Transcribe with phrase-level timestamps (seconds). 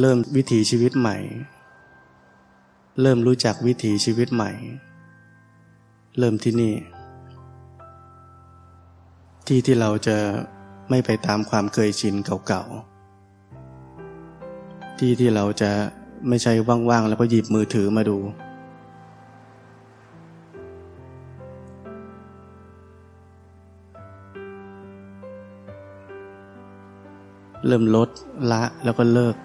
[0.00, 1.16] เริ่มวิถีชีวิตใหม่
[3.00, 4.52] เริ่มรู้จักวิถีชีวิตใหม่
[6.18, 6.74] เริ่มที่นี่
[9.46, 10.16] ที่ที่เราจะ
[10.90, 12.14] ไม่ไปตามความเคยชิน
[12.46, 15.70] เก่าๆ ที่ที่เราจะ
[16.28, 16.52] ไม่ใช่
[16.90, 18.18] ว่างๆ แล้วก็หยิบมือถือมาดู
[27.66, 28.08] เริ่มลด
[28.50, 29.36] ละแล้วก็เลิก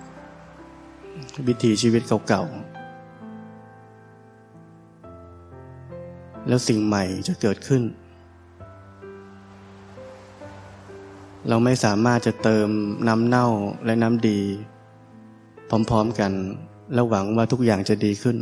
[1.47, 2.73] วิถีชีวิตเก่าๆ
[6.47, 7.83] แล้วสิ่งใหม่จะเกิดขึ้น
[11.49, 12.69] เราไม่สามารถจะเติม
[13.07, 13.47] น้ำเน่า
[13.85, 14.39] และน้ำดี
[15.69, 16.31] พร้อมๆกัน
[16.93, 18.37] แล้วหวังว่าทุกอย่างจะดีขึ้น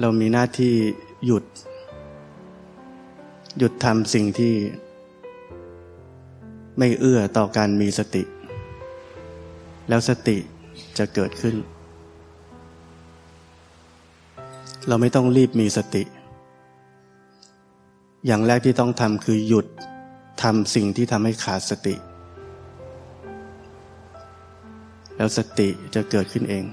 [0.00, 0.74] เรามีหน้าที่
[1.26, 1.44] หยุด
[3.58, 4.54] หยุดทำสิ่งที่
[6.78, 8.22] ไม่เอื้อต่อการมีสติ
[9.88, 10.36] แล้วสติ
[10.98, 11.56] จะเกิดขึ้น
[14.88, 16.02] เราไม่ต้องรีบมีสติ
[18.26, 19.66] อย่างแรกที่ต้องทำคือหยุด
[20.42, 21.94] ทำสิ่งที่ทำให้ขาดสติ
[25.16, 26.64] แล้วสติจะเกิดขึ้นเอง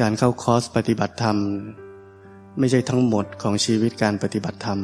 [0.00, 1.36] การเข้าคอร์สปฏิบัติธรรม
[2.58, 4.78] ไม่ใช่ทั้งหมดของชีวิตการปฏิบัติธรรม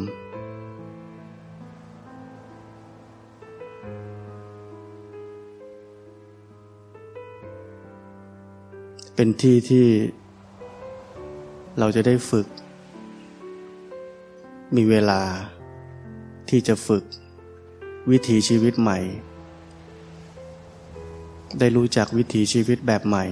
[9.14, 9.87] เป็นที่ที่
[11.78, 12.47] เราจะได้ฝึก
[14.77, 15.20] มีเวลา
[16.48, 17.05] ที่จะฝึก
[18.10, 18.99] วิถีชีวิตใหม่
[21.59, 23.26] ได้รู้จักวิถีชีวิตแบบใหม่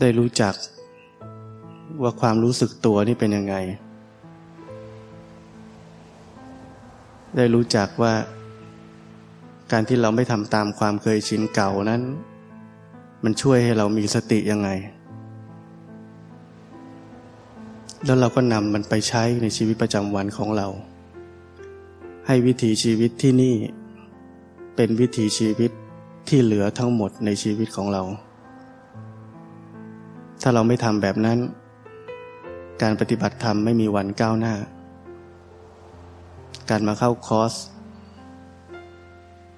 [0.00, 0.54] ได้รู้จัก
[2.02, 3.56] ว่าความรู้สึกตัวนี่เป็นยังไง
[7.36, 8.14] ได้รู้จักว่า
[9.72, 12.02] การที่เราไม่ทำตามความเคยชินเก่านั้น
[13.24, 14.70] มันช่วยให้เรามีสติยังไง
[18.04, 20.68] แล้วเราก็นำมันไปใช้ในชีวิตประจำวันของเรา
[22.26, 23.54] ให้วิถีชีวิตที่นี่
[24.76, 25.70] เป็นวิถีชีวิต
[26.28, 28.02] ที่เหลือทั้งหมดในชีวิตของเรา
[30.42, 31.38] ถ้าเราไม่ทำแบบนั้น
[32.82, 34.54] การปฏิบัติธรรมไม่มีวันก้าวหน้า
[36.70, 37.54] การมาเข้าคอร์ส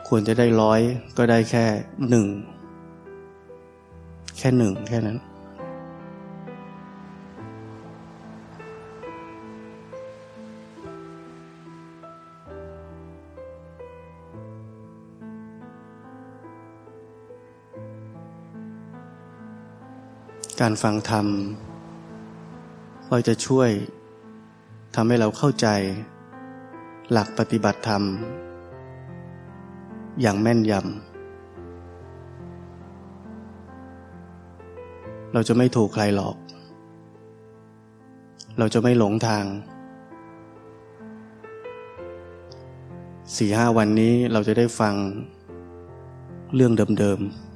[0.09, 0.81] ควรจะได้ร้อย
[1.17, 1.65] ก็ได้แค่
[2.11, 2.27] หนึ่ง
[4.39, 5.19] แค่หนึ่งแค่นั้น
[20.65, 21.27] การฟังธรรม
[23.09, 23.71] ก็จะช่วย
[24.95, 25.67] ทำให้เราเข้าใจ
[27.13, 28.03] หลักปฏิบัติธรรม
[30.21, 30.83] อย่างแม่นยำ
[35.33, 36.37] เราจะไม่ถูกใครหลอก
[38.59, 39.45] เราจะไม่หลงทาง
[43.37, 44.95] สี่ห้าวันนี้เราจะได้ฟัง
[46.55, 47.48] เรื่องเดิมๆ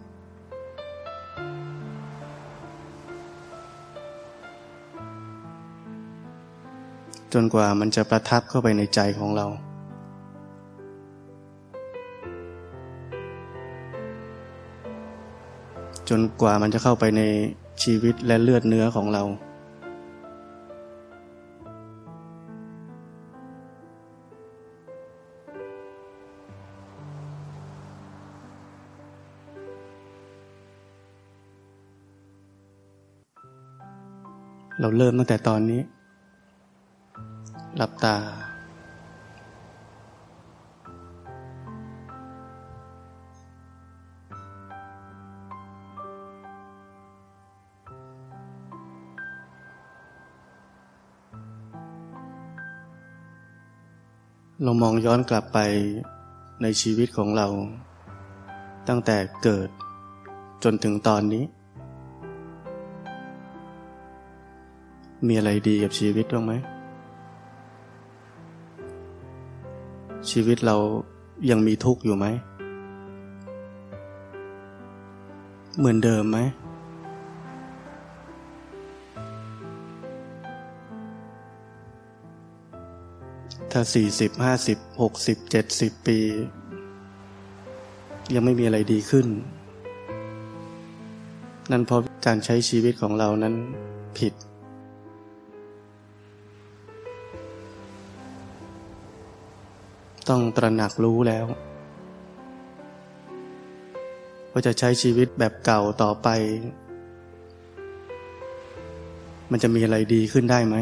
[7.35, 9.47] จนกว่ามันจะประทับเข้าไปในใจของเรา
[16.09, 17.23] จนกว่ามันจะเข้าไปใน
[17.83, 19.23] ชีวิตและเลือดเนื้อของเรา
[34.81, 35.81] เราเริ่มตั้งแต่ตอนนี้
[37.77, 38.17] หลับตา
[54.65, 55.59] เรามองย้อนกลับไป
[56.63, 57.47] ในชีวิตของเรา
[58.89, 59.69] ตั้งแต่เกิด
[60.65, 61.45] จนถึงตอนนี้
[65.27, 66.53] มีอะไรดีกับชีวิตบ้างไหม
[70.33, 70.77] ชีวิตเรา
[71.51, 72.27] ยังมีทุกข์อยู่ไหม
[75.79, 76.39] เหมือนเดิมไหม
[83.73, 86.19] ถ้าสี่สิบห้าสิบหกสิบเจ็ดสิบปี
[88.35, 89.27] ยังไม่มีอะไรดีขึ้น
[91.71, 93.55] นั่นเพราะการใช้ชีวิตของเรานั้น
[94.19, 94.33] ผิด
[100.29, 101.47] ต้องตระหนักรู้แล้ว
[104.53, 106.29] ว่าจะใช้ชีวิตแบบเก่าต่อไป
[109.51, 110.77] มันจะมีอะไรดีขึ้นได้ไหม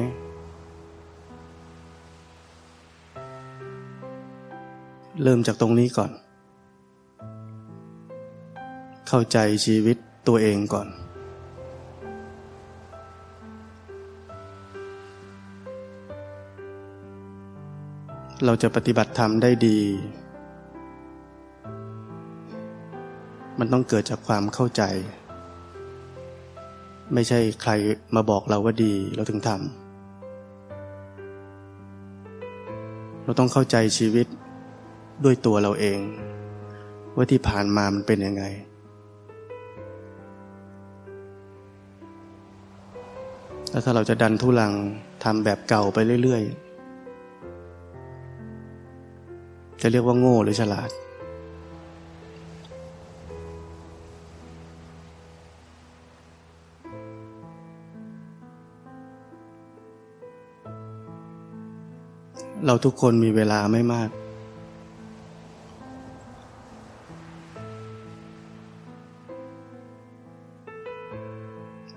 [5.22, 6.10] เริ่มจากตรงนี้ก่อน
[9.08, 9.96] เข้าใจชีวิต
[10.28, 10.88] ตัวเองก่อน
[18.46, 19.78] เราจะปฏิบัติธรรมได้ดี
[23.58, 24.82] มันต้องเกิดจากความเข้าใจ
[27.14, 27.72] ไม่ใช่ใคร
[28.14, 29.60] มาบอกเราว่าดีเราถึงทำ
[33.24, 34.26] เราต้องเข้าใจชีวิต
[35.24, 35.98] ด้วยตัวเราเอง
[37.16, 38.44] ว่าที่ผ่านมามันเป็นยังไง
[43.70, 44.72] แล้วถ้าเราจะดันทุลัง
[45.24, 46.69] ทำแบบเก่าไปเรื่อยๆ
[49.82, 50.90] จะเรียกว่าโง่หรือฉลาด
[62.66, 64.10] เราทุกคนมีเวลาไม่มาก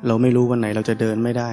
[0.08, 1.50] เราไม่รู้วันไหนเราจะเดินไม่ได้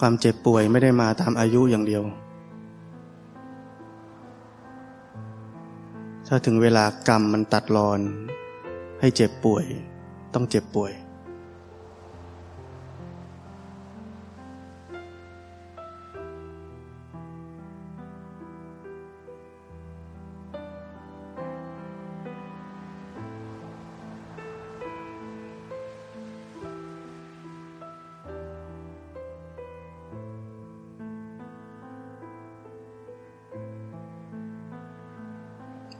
[0.00, 2.02] ความเจ็บป่วยไม่ได้มาตามอายุอย่างเดียว
[6.28, 8.00] ถ้าถึงเวลากรรมมันตัดรอน
[9.00, 9.64] ให้เจ็บป่วย
[10.34, 10.92] ต้องเจ็บป่วย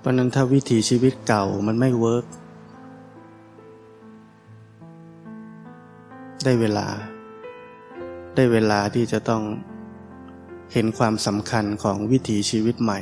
[0.06, 2.24] ราะนั้นถ้าวิถีชีวิตเก่ามันไม่ work
[6.44, 6.86] ได้เวลา
[8.34, 9.42] ได้เวลาที่จะต้อง
[10.72, 13.00] เห็นความสำคัญของวิถีชีวิตใหม่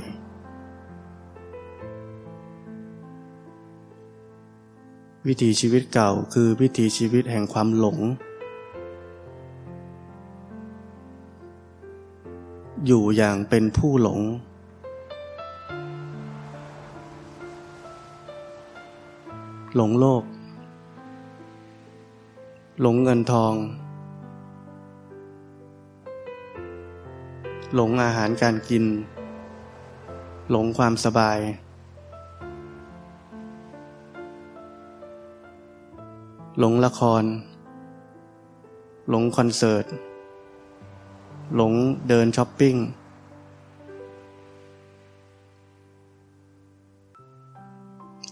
[5.26, 7.98] วิถีชีวิตเก่าคือวิถีชีวิตแห่งความหลง
[12.86, 14.20] อยู่อย่างเป็นผู้หลง
[19.78, 20.24] หลงโลก
[22.82, 23.54] หลงเงินทอง
[27.74, 28.84] หลงอาหารการกิน
[30.50, 31.38] หลงความสบาย
[36.58, 37.24] หลงละคร
[39.10, 39.84] หลงคอนเสิร์ต
[41.56, 41.72] หลง
[42.08, 42.74] เดินช้อปปิ้ง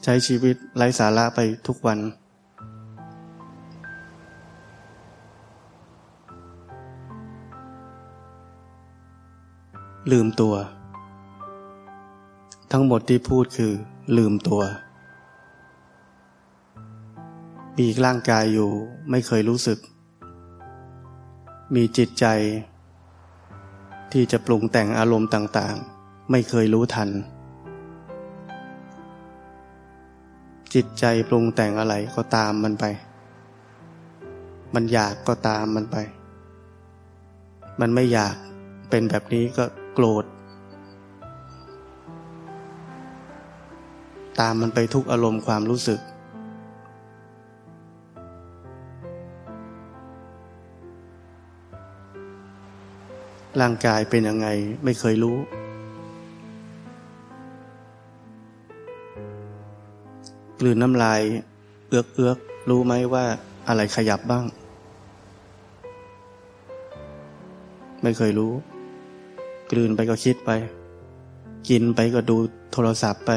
[0.05, 1.99] ใช้ชีวิตไร้สาระไปทุกวัน
[10.13, 10.55] ลืมตัว
[12.73, 13.73] ทั้งหมดที่พูดคือ
[14.17, 14.63] ลืมตัว
[17.79, 18.71] มีร่างกายอยู่
[19.11, 19.79] ไม่เคยรู้สึก
[21.75, 22.27] มีจิตใจ
[24.13, 27.11] ที่จะปรุงแต่งอารมณ์ต่าง ๆ ไม่เคยรู้ทัน
[30.75, 32.85] จิตใจปรุงแต่งอะไรก็ตามมันไป
[34.75, 35.97] มันอยากก็ตามมันไป
[37.81, 38.35] มันไม่อยาก
[38.91, 39.65] เป็นแบบนี้ก็
[39.95, 40.25] โกรธ
[44.41, 46.01] ตามมันไปทุกอารมณ์ความรู้สึก
[53.61, 54.49] ร่างกายเป็นยังไง
[54.85, 55.37] ไม่เคยรู้
[60.65, 61.21] ลืนน้ำลาย
[61.89, 62.39] เอือกเอือก
[62.69, 63.25] รู้ไหมว่า
[63.69, 64.45] อะไรขยับบ้าง
[68.03, 68.53] ไม่เคยรู้
[69.71, 70.51] กลืนไปก็คิดไป
[71.69, 72.37] กินไปก็ดู
[72.73, 73.31] โทรศัพท์ไป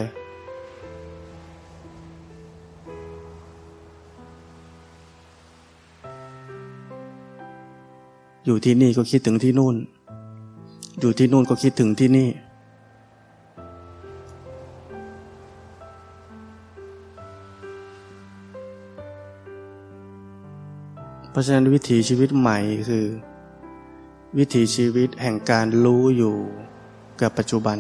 [8.46, 9.76] อยู่ที่นี่ก็คิดถึงที่นู่น
[11.00, 12.30] อยู่ที่นู่นก็คิดถึงที่นี่
[21.36, 22.58] ราะฉะนั้นวิถีชีวิตใหม่
[22.90, 23.06] คือ
[24.38, 26.36] วิถีชีวิตแห่งการรู้อยู่
[27.22, 27.78] กับปัจจุบัน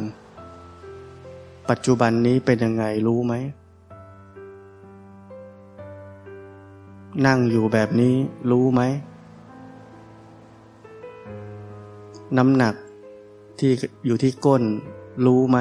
[1.70, 3.34] ปัจจุบันนี้เป็นยังไงรู้ไหม
[7.26, 8.16] นั่งอยู่แบบนี้
[8.52, 8.82] รู้ไหม
[12.38, 12.76] น้ำหนัก
[13.60, 13.72] ที่
[14.06, 14.64] อยู่ที่ก้น
[15.26, 15.58] รู้ไหม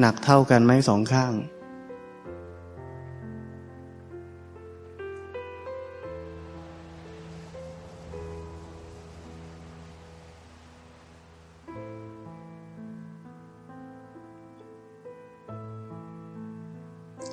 [0.00, 1.32] หนักเท่ากันไหมสองข้าง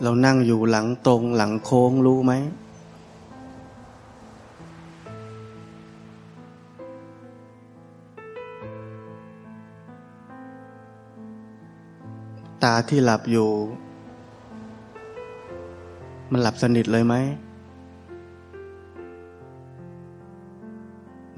[0.07, 2.33] เรานั่งอยู่หลังตรงหลังโค้งรู้ไหม
[12.63, 13.49] ตาที่หลับอยู่
[16.31, 17.15] มันหลับสนิทเลยไหม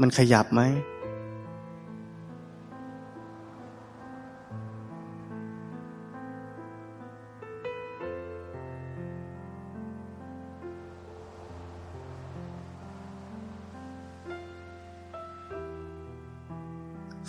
[0.02, 0.62] มันขยับไหม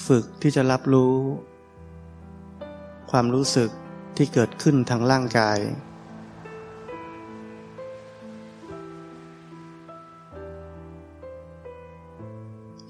[0.07, 1.15] ฝึกที่จะรับรู้
[3.11, 3.71] ความรู้สึก
[4.17, 5.59] ที่เกิดขึ้นทางร่างกาย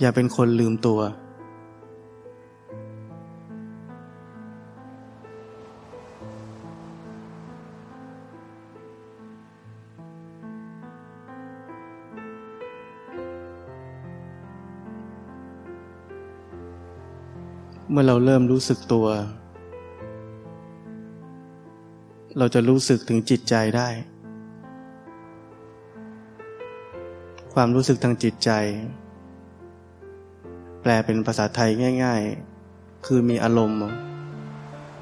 [0.01, 1.01] อย่าเป็นคนลืมตัว
[18.01, 19.07] มื่อเราเริ่มรู้สึกตัว
[22.39, 23.89] เราจะรู้สึกถึงจิตใจได้
[27.55, 28.51] ความรู้สึกทางจิตใจ
[30.83, 31.71] แปลเป็นภาษาไทย
[32.05, 32.23] ง่าย
[32.65, 33.79] ๆ คือมีอารมณ์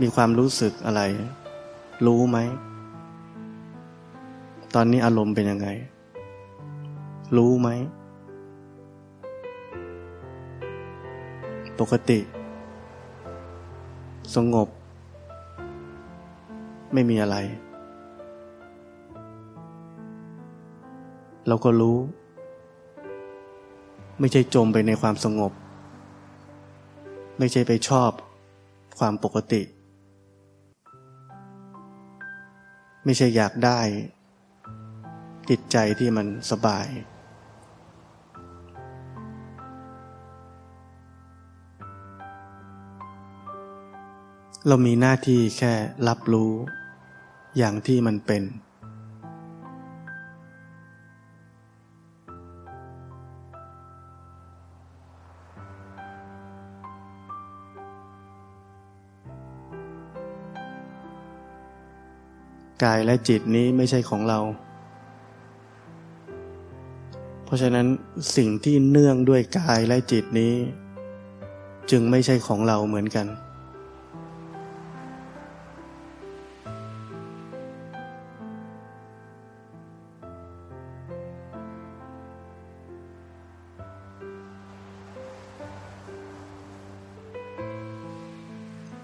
[0.01, 1.03] มีความรู้สึกอะไร
[2.07, 2.39] รู้ไหม
[4.75, 5.69] ตอนนี้อารมณ์เป็นยังไง
[7.37, 7.69] รู้ไหม
[11.81, 12.21] ปกติ
[14.35, 14.69] สงบ
[16.93, 17.37] ไม่มีอะไร
[21.49, 21.99] เราก็รู้
[24.21, 25.53] ไม่ใช่จมไปในความสงบ
[27.39, 28.11] ไม่ใช่ไปชอบ
[28.99, 29.63] ความปกติ
[33.05, 33.81] ไม่ใช่อยากได้
[35.49, 36.87] จิตใจที่มันสบาย
[44.71, 45.73] เรามีหน้าที่แค่
[46.09, 46.53] รับรู้
[47.59, 48.43] อย่างที่มันเป็น
[62.85, 64.39] กายและจิตนี้ไม่ใช่ของเรา
[67.45, 67.87] เพราะฉะนั้น
[68.37, 70.55] สิ่งที่เนื่องด้วยกายและจิตนี้
[71.91, 73.29] จึงไม่ใช่ของเราเหมือนกัน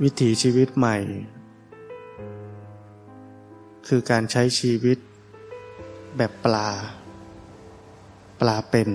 [0.09, 0.97] วิถีชีวิตใหม่
[3.87, 4.99] คือการใช้ชีวิต
[6.17, 6.71] แบบปลา
[8.41, 8.91] ปลาเป็น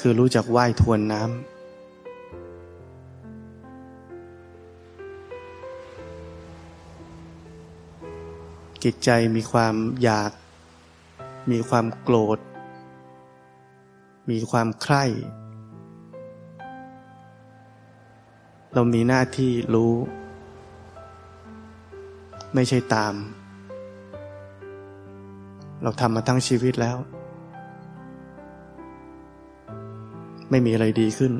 [0.00, 1.30] คือรู้จักว่ายทวนน้ำ
[8.84, 10.32] จิตใจมีความอยาก
[11.50, 12.38] มีความโกรธ
[14.30, 15.04] มีความใคร่
[18.74, 19.92] เรามีหน้าที่รู้
[22.54, 23.14] ไม่ใช่ตาม
[25.82, 26.96] เราทำมาทั้งชีวิตแล้ว
[30.50, 31.32] ไม่มีอะไรดีขึ้น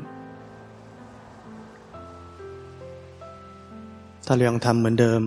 [4.25, 5.21] ถ้าเรายังทำเหมือนเดิม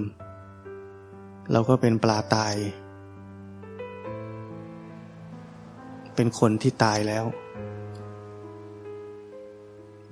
[1.52, 2.54] เราก็เป็นปลาตาย
[6.14, 7.24] เป็นคนที่ตายแล้ว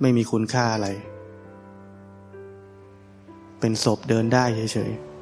[0.01, 0.89] ไม่มีคุณค่าอะไร
[3.65, 4.43] เป็นศพเดินได้
[4.73, 5.13] เฉยๆ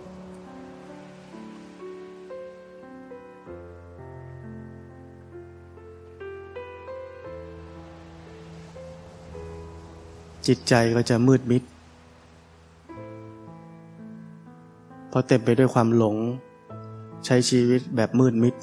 [10.48, 11.64] จิตใจก็จะมืดมิด
[15.10, 16.16] เพราะเต็มไปด้วยความหลง
[17.26, 18.56] ใช้ชีวิตแบบมืดมิด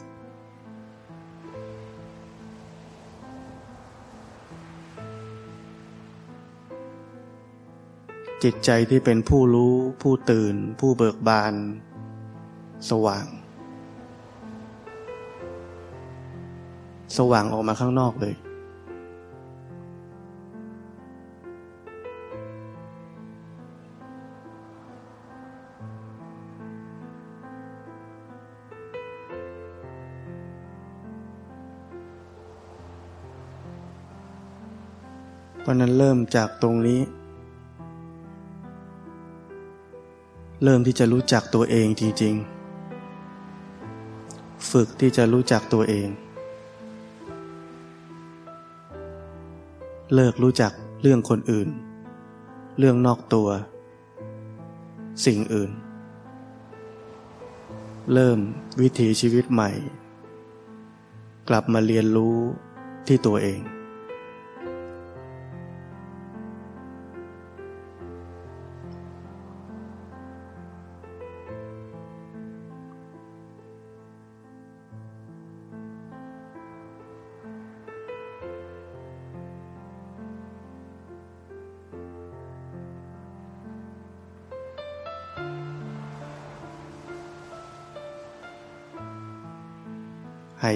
[8.45, 11.54] จิตใจที่เป็นผู้รู้ ผู้ตื่น ผู้เบิกบาน
[12.90, 13.26] สว่าง
[17.16, 18.35] สว่างออกมาข้างนอกเลย
[35.68, 37.00] ราะนั้นเริ่มจากตรงนี้
[40.65, 42.35] เริ่มที่จะรู้จักตัวเองจริง
[43.93, 46.09] ๆ ฝึกที่จะรู้จักตัวเอง
[50.15, 50.73] เลิกรู้จัก
[51.03, 51.69] เรื่องคนอื่น
[52.79, 53.49] เรื่องนอกตัว
[55.27, 55.71] สิ่งอื่น
[58.15, 58.38] เริ่ม
[58.81, 59.71] วิถีชีวิตใหม่
[61.49, 62.37] กลับมาเรียนรู้
[63.07, 63.61] ที่ตัวเอง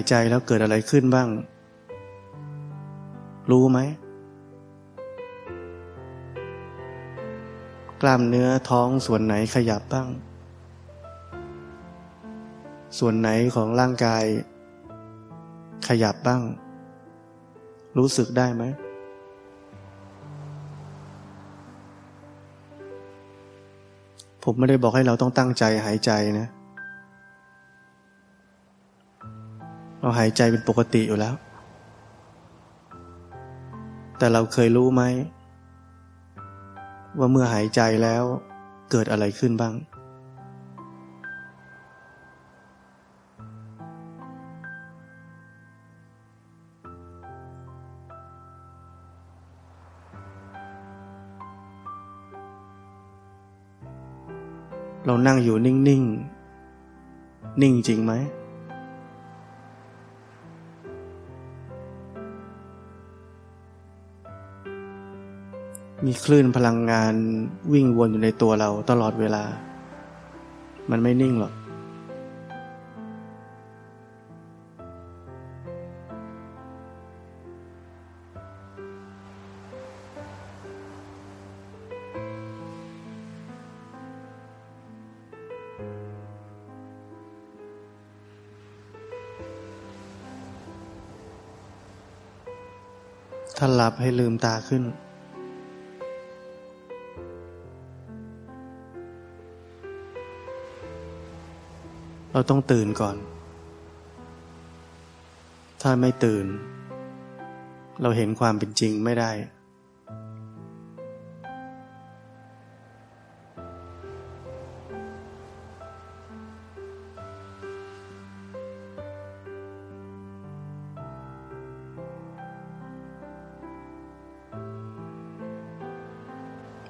[0.02, 1.28] ายใจแล้วเกิดอะไรขึ้นบ้าง
[3.50, 3.78] รู้ไหม
[8.00, 10.08] กล้ามเนื้อท้องส่วนไหนขยับบ้าง
[12.98, 14.24] ส่วนไหนของร่างกาย
[15.88, 16.42] ขยับบ้าง
[17.98, 18.64] รู้สึกได้ไหม
[24.44, 26.48] ผมไม่ได้บอกให้เราต้องตั้งใจหายใจนะ
[30.02, 31.34] เราหายใจเป็นปกติอยู่แล้ว
[34.18, 35.02] แต่เราเคยรู้ไหม
[37.18, 38.24] ว่าเมื่อหายใจแล้ว
[38.90, 39.74] เกิดอะไรขึ้นบ้าง
[55.06, 55.92] เรานั่งอยู่นิ่ง ๆ
[57.62, 58.12] นิ่งจริงไหม
[66.06, 67.14] มีคลื่นพลังงาน
[67.72, 69.44] วิ่งวนอยู่ในตัวเราตลอดเวลา
[70.90, 71.52] มันไม่นิ่งหรอก
[93.56, 94.82] ถ้าหลับให้ลืมตาขึ้น
[102.34, 103.16] เราต้องตื่นก่อน
[105.82, 106.46] ถ้าไม่ตื่น
[108.02, 109.30] เราเห็นความเป็นจริงไม่ได้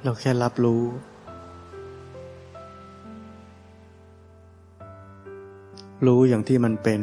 [0.04, 0.82] เราแค่รับรู้
[6.06, 7.00] รู้อย่างที่มันเป็น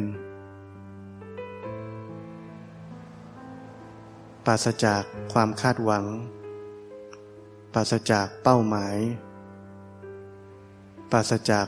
[4.46, 6.04] ปราศจากความคาดหวัง
[7.74, 8.96] ปราศจากเป้าหมาย
[11.12, 11.66] ปราศจาก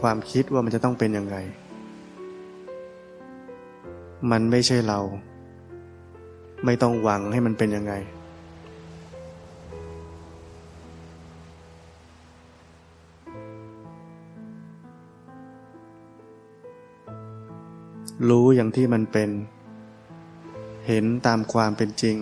[0.00, 1.36] ความคิดว่ามันจะต้องเป็นยังไง
[4.30, 4.98] มันไม่ใช่เรา
[6.64, 7.94] ไม่ต้องหวังให้มันเป็นยังไง
[18.28, 19.30] รู้อย่างที่มันเป็น
[20.86, 22.16] เห็นตามความเป็นจริง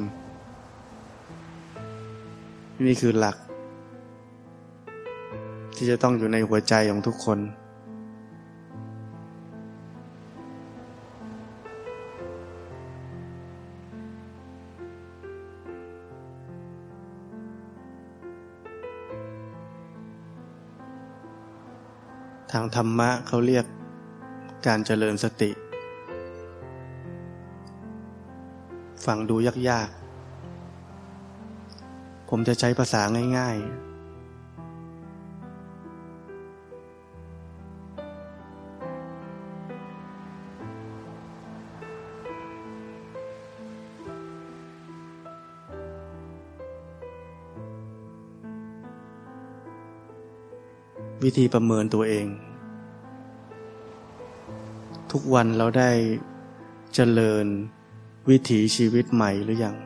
[2.86, 3.36] นี่คือหลัก
[5.76, 7.38] ที่จะต้องอยู่ในหัวใจของทุกคน
[22.52, 23.64] ทางธรรมะเขาเรียก
[24.66, 25.50] การเจริญสติ
[29.06, 29.36] ฟังดู
[29.68, 33.02] ยากๆ ผมจะใช้ภาษา
[33.38, 33.94] ง่ายๆ
[51.22, 52.26] วิธีประเมินตัวเอง
[55.12, 55.90] ทุกวันเราได้
[56.94, 57.46] เจริญ
[58.30, 59.76] วิถีชีวิตใหม่หรือยัง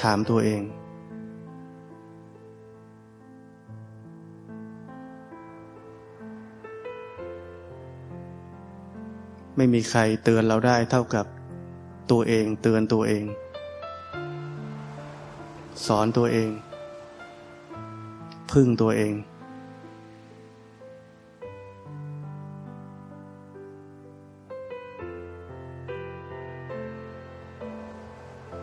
[0.00, 0.62] ถามตัวเอง
[9.56, 11.26] ไม่มีใครเตือนเราได้เท่ากับ
[12.10, 13.24] ตัวเองเตือนตัวเอง
[15.86, 16.50] สอนตัวเอง
[18.52, 19.14] พึ่งตัวเอง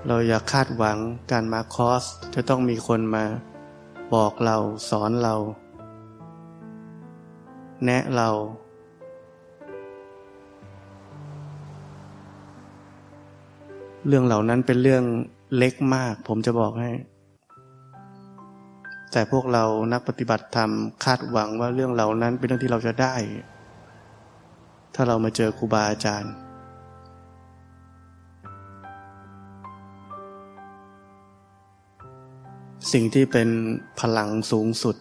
[0.07, 0.97] เราอย่าคาดหวัง
[1.31, 2.03] การมาคอส
[2.35, 3.25] จะต้องมีคนมา
[4.13, 4.57] บอกเรา
[4.89, 5.35] สอนเรา
[7.85, 8.29] แนะเรา
[14.07, 15.03] เรื่องเหล่านั้นเป็นเรื่อง
[15.57, 16.91] เล็กมาก ผมจะบอกให้
[19.11, 20.71] แต่พวกเรานักปฏิบัติธรรม
[21.05, 23.15] คาดหวังว่าเรื่องเหล่านั้นเป็นเรื่องที่เราจะได้
[24.95, 26.33] ถ้าเรามาเจอครูบาอาจารย์
[32.91, 33.49] สิ่งที่เป็น
[33.99, 34.95] พลังสูงสุด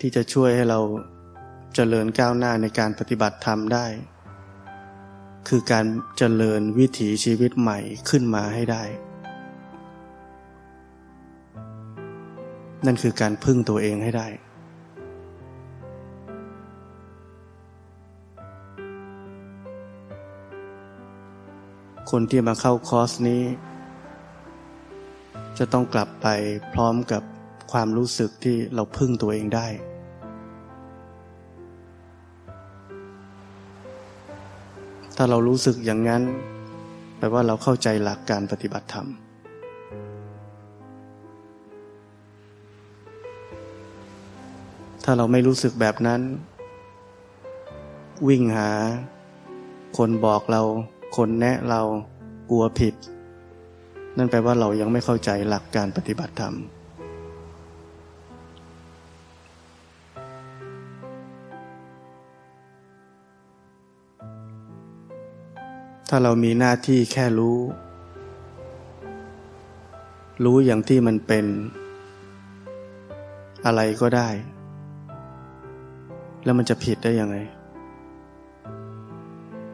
[0.00, 0.80] ที่จะช่วยให้เรา
[1.74, 3.86] เจริญก้าวหน้าในการปฏิบัติธรรมได้
[5.48, 5.86] คือการ
[6.18, 7.78] เจริญวิถีชีวิตใหม่
[8.08, 8.84] ขึ้นมาให้ได้
[12.86, 14.28] นั่นคือการพึ่งตัวเองให้ได้
[22.10, 23.42] คนที่มาเข้าคอร์สนี้
[25.58, 26.26] จะต้องกลับไป
[26.74, 27.22] พร้อมกับ
[27.72, 29.66] ความรู้สึกที่เราพึ่งตัวเองได้
[35.16, 36.22] ถ้าเรารู้สึกอย่างนั้น
[37.18, 39.06] แปลว่าเราเข้าใจหลักการปฏิบัติธรรม
[45.04, 46.20] ถ้าเราไม่รู้สึกแบบนั้น
[48.28, 48.70] วิ่งหา
[49.96, 50.62] คนบอกเรา
[51.16, 51.80] คนแนะเรา
[52.50, 52.94] กลัวผิด
[54.18, 56.54] นั่นแปลว่าเรายังไม่เข้าใจหลักการปฏิบัติธรรม
[66.08, 67.58] ถ้าเรามีหน้าที่แค่รู้
[70.44, 71.46] รู้อย่างที่มันเป็น
[73.66, 74.28] อะไรก็ได้
[76.44, 77.36] แล้วมันจะผิดได้ยังไง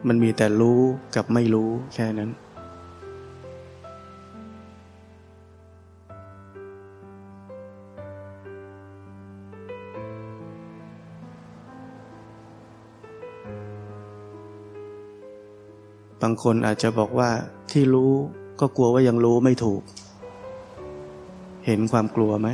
[0.07, 0.79] มันมีแต่รู้
[1.15, 2.31] กับไม่รู้แค่นั้น
[16.21, 17.29] บางคนอาจจะบอกว่า
[17.71, 18.11] ที่รู้
[18.59, 19.81] ก็กลัวว่ายังรู้ไม่ถูก
[21.65, 22.49] เห็นความกลัวไหม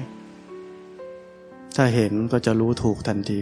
[1.75, 3.41] ถ้าเห็นก็จะรู้ถูกทันที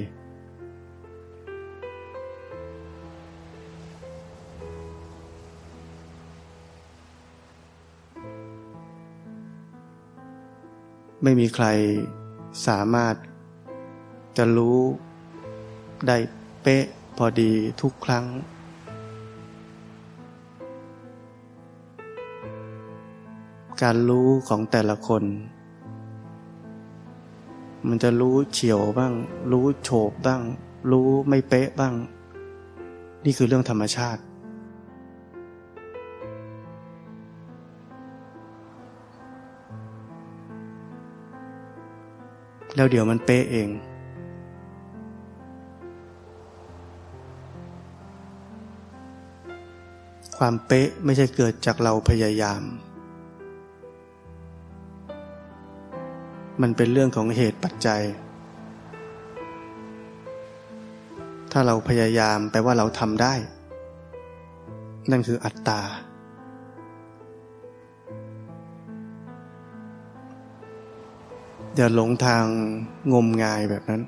[11.23, 11.65] ไม่มีใคร
[12.67, 13.15] สามารถ
[14.37, 14.77] จะรู้
[16.07, 16.17] ได้
[16.63, 16.85] เป๊ะ
[17.17, 18.25] พอดีทุกครั้ง
[23.83, 25.23] การรู้ของแต่ละคน
[27.87, 29.13] มันจะรู้เฉียวบ้าง
[29.51, 30.41] รู้โฉบบ้าง
[30.91, 31.93] รู้ไม่เป๊ะบ้าง
[33.25, 34.21] นี่คือเรื่องธรรมชาติ
[42.75, 43.69] แล้วเดี๋ยวมันเป๊ะเอง
[50.37, 52.63] ความเป๊ะไม่ใช่เกิดจากเราพยายาม
[56.61, 58.03] มันเป็นเรื่องของเหตุปัจจัย
[61.51, 63.33] ถ้าเราพยายามแปลว่าเราทำได้
[65.11, 65.81] นั่นคืออัตตา
[71.75, 72.43] อย่าหลงทาง
[73.13, 74.01] งมงายแบบนั้น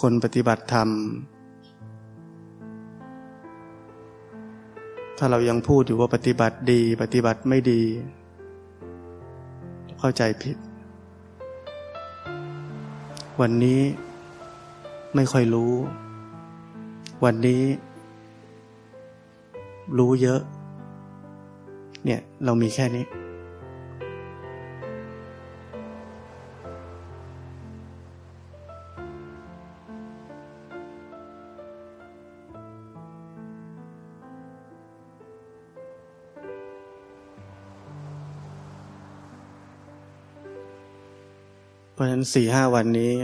[0.00, 0.88] คนปฏิบัติธรรม
[5.18, 7.82] ถ้าเรายังพูดอยู่ว่าปฏิบัติดี ปฏิบัติไม่ดี
[9.98, 10.56] เข้าใจผิด
[13.40, 13.80] วันนี้
[15.14, 15.72] ไม่ค่อยรู้
[17.24, 17.62] วันนี้
[19.98, 20.40] รู้เยอะ
[22.04, 23.04] เนี่ย เรามีแค่นี้
[42.04, 43.14] ราะฉะนั้นสี่ห้าวันนี้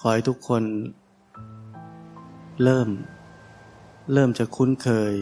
[0.00, 0.62] ขอให้ทุกคน
[2.62, 2.88] เริ่ม
[4.12, 5.14] เริ่มจะคุ้นเคย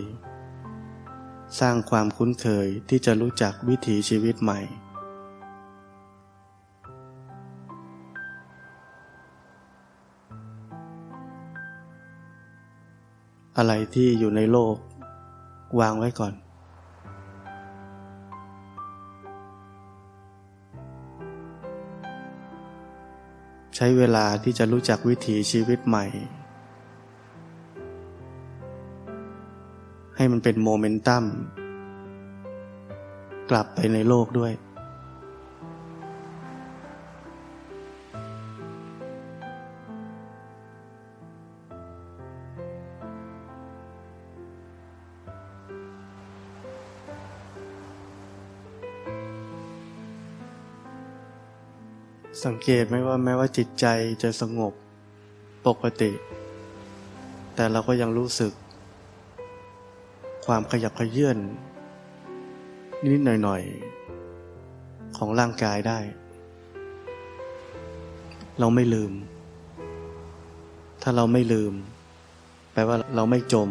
[1.61, 4.61] สร้างความคุ้นเคยที่จะรู้จักวิถีชีวิตใหม่
[13.57, 14.77] อะไรที่อยู่ในโลก
[15.81, 16.45] วางไว้ก่อน
[23.79, 26.05] ใช้เวลาที่จะรู้จักวิถีชีวิตใหม่
[30.17, 31.25] ให้มันเป็นโมเมนตัม
[33.51, 34.53] กลับไปในโลกด้วย
[52.46, 53.87] สังเกตไหมว่าแม้ว่าจิตใจ
[54.22, 54.72] จะสงบ
[55.66, 56.12] ปกติ
[57.54, 58.52] แต่เราก็ยังรู้สึก
[60.46, 61.38] ความขยับขยื่น
[63.12, 65.98] นิดหน่อยๆ ของร่างกายได้
[68.61, 69.12] เราไม่ลืม
[71.02, 71.72] ถ้าเราไม่ลืม
[72.72, 73.68] แปลว่าเราไม่จม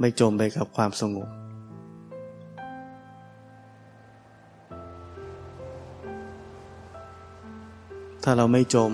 [0.00, 1.28] ไม่จมไปกับความสงบ
[8.30, 8.92] ถ้าเราไม่จม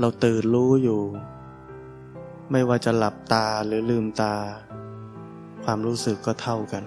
[0.00, 1.00] เราตื่นรู้อยู่
[2.50, 4.34] ไม่ว่าจะหลับตาหรือลืมตา
[5.64, 6.84] ความรู้สึกก็เท่ากัน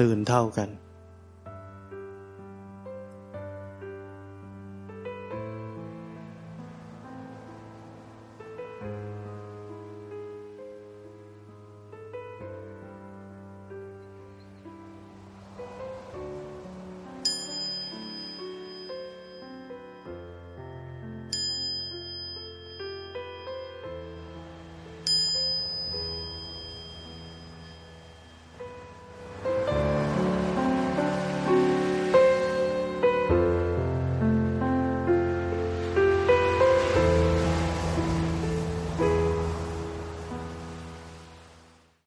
[0.00, 0.68] ตื่นเท่ากัน